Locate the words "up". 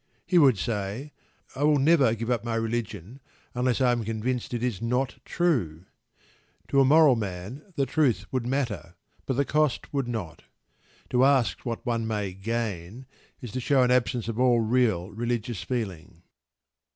2.31-2.43